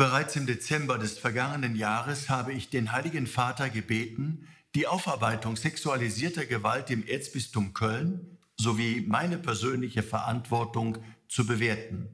Bereits 0.00 0.34
im 0.34 0.46
Dezember 0.46 0.96
des 0.96 1.18
vergangenen 1.18 1.76
Jahres 1.76 2.30
habe 2.30 2.54
ich 2.54 2.70
den 2.70 2.90
Heiligen 2.90 3.26
Vater 3.26 3.68
gebeten, 3.68 4.48
die 4.74 4.86
Aufarbeitung 4.86 5.56
sexualisierter 5.56 6.46
Gewalt 6.46 6.88
im 6.88 7.06
Erzbistum 7.06 7.74
Köln 7.74 8.38
sowie 8.56 9.04
meine 9.06 9.36
persönliche 9.36 10.02
Verantwortung 10.02 10.96
zu 11.28 11.46
bewerten. 11.46 12.08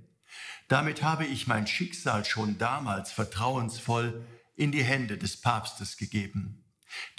Damit 0.66 1.04
habe 1.04 1.26
ich 1.26 1.46
mein 1.46 1.68
Schicksal 1.68 2.24
schon 2.24 2.58
damals 2.58 3.12
vertrauensvoll 3.12 4.26
in 4.56 4.72
die 4.72 4.82
Hände 4.82 5.16
des 5.16 5.40
Papstes 5.40 5.96
gegeben. 5.96 6.64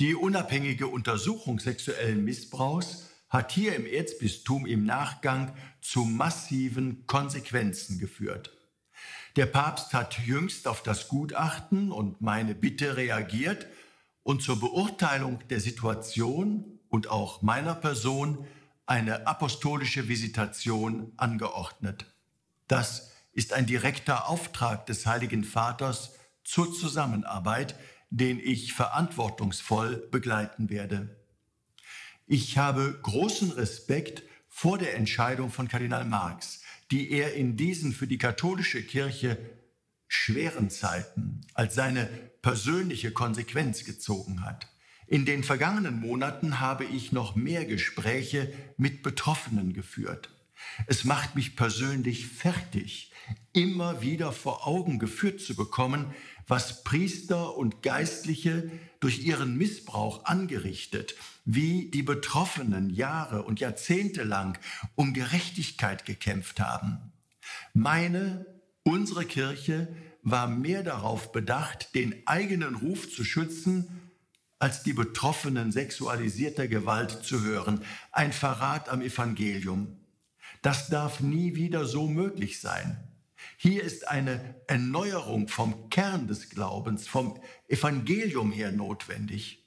Die 0.01 0.15
unabhängige 0.15 0.87
Untersuchung 0.87 1.61
sexuellen 1.61 2.25
Missbrauchs 2.25 3.09
hat 3.29 3.53
hier 3.53 3.73
im 3.73 3.85
Erzbistum 3.85 4.65
im 4.65 4.83
Nachgang 4.83 5.55
zu 5.79 6.03
massiven 6.03 7.05
Konsequenzen 7.07 7.99
geführt. 7.99 8.56
Der 9.37 9.45
Papst 9.45 9.93
hat 9.93 10.17
jüngst 10.25 10.67
auf 10.67 10.81
das 10.81 11.09
Gutachten 11.09 11.91
und 11.91 12.21
meine 12.21 12.55
Bitte 12.55 12.97
reagiert 12.97 13.67
und 14.23 14.41
zur 14.41 14.59
Beurteilung 14.59 15.47
der 15.49 15.59
Situation 15.59 16.79
und 16.89 17.09
auch 17.09 17.43
meiner 17.43 17.75
Person 17.75 18.47
eine 18.87 19.27
apostolische 19.27 20.07
Visitation 20.07 21.13
angeordnet. 21.17 22.07
Das 22.67 23.11
ist 23.31 23.53
ein 23.53 23.67
direkter 23.67 24.27
Auftrag 24.27 24.87
des 24.87 25.05
Heiligen 25.05 25.43
Vaters 25.43 26.15
zur 26.43 26.73
Zusammenarbeit, 26.73 27.75
den 28.09 28.39
ich 28.39 28.73
verantwortungsvoll 28.73 30.07
begleiten 30.09 30.71
werde. 30.71 31.15
Ich 32.25 32.57
habe 32.57 32.99
großen 33.03 33.51
Respekt 33.51 34.23
vor 34.49 34.79
der 34.79 34.95
Entscheidung 34.95 35.51
von 35.51 35.67
Kardinal 35.67 36.05
Marx, 36.05 36.63
die 36.91 37.11
er 37.11 37.33
in 37.33 37.57
diesen 37.57 37.93
für 37.93 38.07
die 38.07 38.17
katholische 38.17 38.83
Kirche 38.83 39.37
schweren 40.07 40.69
Zeiten 40.69 41.41
als 41.53 41.75
seine 41.75 42.05
persönliche 42.41 43.11
Konsequenz 43.11 43.83
gezogen 43.83 44.45
hat. 44.45 44.67
In 45.05 45.25
den 45.25 45.43
vergangenen 45.43 45.99
Monaten 45.99 46.59
habe 46.59 46.85
ich 46.85 47.11
noch 47.11 47.35
mehr 47.35 47.65
Gespräche 47.65 48.51
mit 48.77 49.03
Betroffenen 49.03 49.73
geführt. 49.73 50.29
Es 50.85 51.03
macht 51.03 51.35
mich 51.35 51.55
persönlich 51.55 52.27
fertig, 52.27 53.11
immer 53.53 54.01
wieder 54.01 54.31
vor 54.31 54.67
Augen 54.67 54.99
geführt 54.99 55.41
zu 55.41 55.55
bekommen, 55.55 56.13
was 56.47 56.83
Priester 56.83 57.57
und 57.57 57.83
Geistliche 57.83 58.71
durch 58.99 59.19
ihren 59.19 59.57
Missbrauch 59.57 60.25
angerichtet, 60.25 61.15
wie 61.45 61.91
die 61.91 62.03
Betroffenen 62.03 62.89
Jahre 62.89 63.43
und 63.43 63.59
Jahrzehnte 63.59 64.23
lang 64.23 64.57
um 64.95 65.13
Gerechtigkeit 65.13 66.05
gekämpft 66.05 66.59
haben. 66.59 67.11
Meine, 67.73 68.45
unsere 68.83 69.25
Kirche 69.25 69.95
war 70.23 70.47
mehr 70.47 70.83
darauf 70.83 71.31
bedacht, 71.31 71.95
den 71.95 72.27
eigenen 72.27 72.75
Ruf 72.75 73.09
zu 73.09 73.23
schützen, 73.23 74.11
als 74.59 74.83
die 74.83 74.93
Betroffenen 74.93 75.71
sexualisierter 75.71 76.67
Gewalt 76.67 77.11
zu 77.23 77.43
hören. 77.43 77.81
Ein 78.11 78.33
Verrat 78.33 78.89
am 78.89 79.01
Evangelium. 79.01 79.99
Das 80.67 80.89
darf 80.89 81.21
nie 81.21 81.55
wieder 81.55 81.85
so 81.85 82.09
möglich 82.09 82.59
sein. 82.59 83.01
Hier 83.55 83.85
ist 83.85 84.05
eine 84.09 84.55
Erneuerung 84.67 85.47
vom 85.47 85.89
Kern 85.89 86.27
des 86.27 86.49
Glaubens, 86.49 87.07
vom 87.07 87.39
Evangelium 87.69 88.51
her 88.51 88.73
notwendig. 88.73 89.65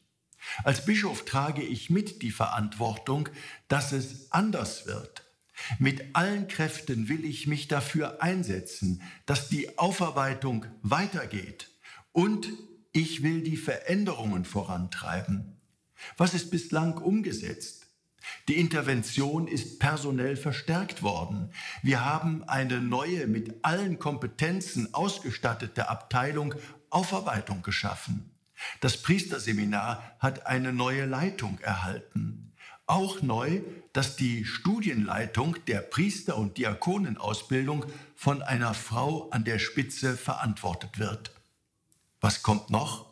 Als 0.63 0.85
Bischof 0.85 1.25
trage 1.25 1.63
ich 1.63 1.89
mit 1.89 2.21
die 2.21 2.31
Verantwortung, 2.31 3.31
dass 3.69 3.93
es 3.93 4.31
anders 4.31 4.85
wird. 4.85 5.25
Mit 5.79 6.15
allen 6.15 6.49
Kräften 6.49 7.09
will 7.09 7.25
ich 7.25 7.47
mich 7.47 7.67
dafür 7.67 8.23
einsetzen, 8.23 9.01
dass 9.25 9.49
die 9.49 9.79
Aufarbeitung 9.79 10.67
weitergeht 10.83 11.71
und 12.13 12.47
ich 12.93 13.23
will 13.23 13.41
die 13.41 13.57
Veränderungen 13.57 14.45
vorantreiben. 14.45 15.57
Was 16.19 16.35
ist 16.35 16.51
bislang 16.51 16.99
umgesetzt? 16.99 17.90
Die 18.49 18.59
Intervention 18.59 19.47
ist 19.47 19.79
personell 19.79 20.37
verstärkt 20.37 21.03
worden. 21.03 21.51
Wir 21.83 22.05
haben 22.05 22.43
eine 22.45 22.81
neue, 22.81 23.27
mit 23.27 23.65
allen 23.65 23.99
Kompetenzen 23.99 24.93
ausgestattete 24.95 25.89
Abteilung 25.89 26.55
Aufarbeitung 26.91 27.63
geschaffen. 27.63 28.31
Das 28.81 29.01
Priesterseminar 29.01 30.03
hat 30.19 30.47
eine 30.47 30.73
neue 30.73 31.07
Leitung 31.07 31.59
erhalten. 31.61 32.53
Auch 32.87 33.23
neu, 33.23 33.61
dass 33.93 34.17
die 34.17 34.45
Studienleitung 34.45 35.57
der 35.67 35.81
Priester- 35.81 36.37
und 36.37 36.59
Diakonenausbildung 36.59 37.87
von 38.17 38.43
einer 38.43 38.75
Frau 38.75 39.31
an 39.31 39.45
der 39.45 39.61
Spitze 39.61 40.17
verantwortet 40.17 40.99
wird. 40.99 41.31
Was 42.21 42.43
kommt 42.43 42.69
noch? 42.71 43.10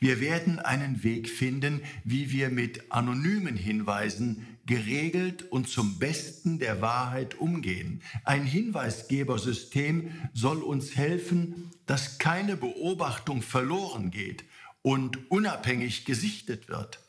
Wir 0.00 0.20
werden 0.20 0.58
einen 0.58 1.02
Weg 1.02 1.28
finden, 1.28 1.80
wie 2.04 2.30
wir 2.30 2.50
mit 2.50 2.90
anonymen 2.92 3.56
Hinweisen 3.56 4.46
geregelt 4.66 5.50
und 5.50 5.68
zum 5.68 5.98
Besten 5.98 6.58
der 6.58 6.80
Wahrheit 6.80 7.34
umgehen. 7.36 8.02
Ein 8.24 8.44
Hinweisgebersystem 8.44 10.10
soll 10.32 10.62
uns 10.62 10.96
helfen, 10.96 11.70
dass 11.86 12.18
keine 12.18 12.56
Beobachtung 12.56 13.42
verloren 13.42 14.10
geht 14.10 14.44
und 14.82 15.30
unabhängig 15.30 16.04
gesichtet 16.04 16.68
wird. 16.68 17.00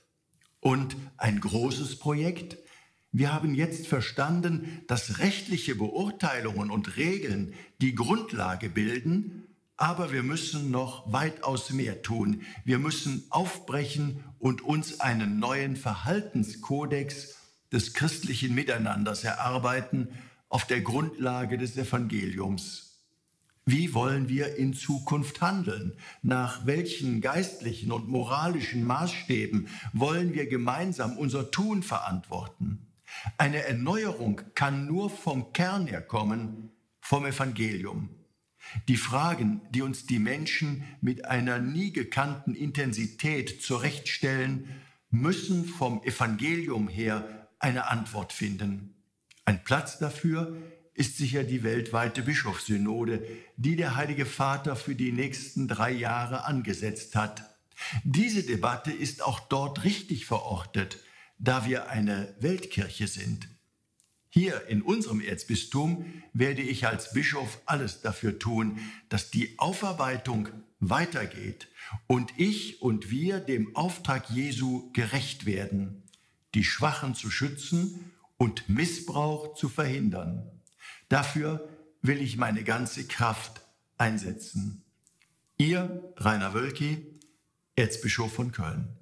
Und 0.59 0.95
ein 1.18 1.40
großes 1.40 1.97
Projekt. 2.00 2.57
Wir 3.12 3.34
haben 3.34 3.53
jetzt 3.53 3.85
verstanden, 3.85 4.81
dass 4.88 5.19
rechtliche 5.19 5.75
Beurteilungen 5.75 6.72
und 6.72 6.97
Regeln 6.97 7.53
die 7.81 7.94
Grundlage 7.94 8.69
bilden, 8.69 9.43
aber 9.78 10.11
wir 10.11 10.23
müssen 10.23 10.72
noch 10.72 11.11
weitaus 11.11 11.72
mehr 11.72 12.01
tun. 12.01 12.44
Wir 12.63 12.79
müssen 12.79 13.25
aufbrechen 13.29 14.23
und 14.39 14.61
uns 14.61 15.00
einen 15.00 15.39
neuen 15.39 15.75
Verhaltenskodex 15.75 17.35
des 17.72 17.94
christlichen 17.94 18.53
Miteinanders 18.53 19.23
erarbeiten 19.23 20.09
auf 20.47 20.66
der 20.66 20.81
Grundlage 20.81 21.57
des 21.57 21.75
Evangeliums. 21.75 22.94
Wie 23.66 23.94
wollen 23.94 24.28
wir 24.28 24.57
in 24.57 24.73
Zukunft 24.73 25.41
handeln? 25.41 25.94
Nach 26.22 26.66
welchen 26.66 27.22
geistlichen 27.22 27.91
und 27.91 28.09
moralischen 28.09 28.83
Maßstäben 28.83 29.69
wollen 29.94 30.33
wir 30.33 30.47
gemeinsam 30.47 31.17
unser 31.17 31.50
Tun 31.50 31.81
verantworten? 31.81 32.88
Eine 33.38 33.66
Erneuerung 33.66 34.41
kann 34.53 34.85
nur 34.85 35.09
vom 35.09 35.53
Kern 35.53 35.88
her 35.88 36.01
kommen, 36.01 36.72
vom 37.00 37.25
Evangelium. 37.25 38.09
Die 38.88 38.97
Fragen, 38.97 39.62
die 39.72 39.81
uns 39.81 40.06
die 40.06 40.19
Menschen 40.19 40.84
mit 41.01 41.25
einer 41.25 41.59
nie 41.59 41.91
gekannten 41.91 42.56
Intensität 42.56 43.62
zurechtstellen, 43.62 44.68
müssen 45.09 45.66
vom 45.66 46.01
Evangelium 46.03 46.88
her 46.88 47.47
eine 47.59 47.88
Antwort 47.88 48.34
finden. 48.34 48.96
Ein 49.46 49.63
Platz 49.63 50.00
dafür 50.00 50.57
ist 50.96 51.18
sicher 51.18 51.44
die 51.44 51.63
weltweite 51.63 52.24
Bischofssynode, 52.24 53.25
die 53.57 53.75
der 53.75 53.96
Heilige 53.96 54.25
Vater 54.25 54.75
für 54.75 54.95
die 54.95 55.12
nächsten 55.12 55.68
drei 55.68 55.91
Jahre 55.91 56.45
angesetzt 56.45 57.16
hat. 57.16 57.44
Diese 58.03 58.44
Debatte 58.44 58.91
ist 58.91 59.24
auch 59.24 59.40
dort 59.40 59.84
richtig 59.84 60.25
verortet, 60.25 61.00
da 61.40 61.66
wir 61.66 61.90
eine 61.90 62.35
Weltkirche 62.40 63.07
sind. 63.07 63.47
Hier 64.35 64.66
in 64.67 64.81
unserem 64.81 65.21
Erzbistum 65.21 66.11
werde 66.33 66.63
ich 66.63 66.88
als 66.88 67.13
Bischof 67.13 67.61
alles 67.67 68.01
dafür 68.01 68.39
tun, 68.39 68.79
dass 69.07 69.29
die 69.29 69.59
Aufarbeitung 69.59 70.49
weitergeht 70.79 71.67
und 72.07 72.33
ich 72.38 72.81
und 72.81 73.11
wir 73.11 73.39
dem 73.39 73.75
Auftrag 73.75 74.31
Jesu 74.31 74.91
gerecht 74.91 75.45
werden, 75.45 76.01
die 76.55 76.63
Schwachen 76.63 77.13
zu 77.13 77.29
schützen 77.29 78.11
und 78.38 78.67
Missbrauch 78.69 79.53
zu 79.53 79.69
verhindern. 79.69 80.50
Dafür 81.09 81.69
will 82.01 82.19
ich 82.19 82.35
meine 82.35 82.63
ganze 82.63 83.05
Kraft 83.05 83.61
einsetzen. 84.00 84.83
Ihr, 85.57 86.12
Rainer 86.18 86.56
Wölki, 86.56 87.19
Erzbischof 87.75 88.33
von 88.33 88.51
Köln. 88.51 88.97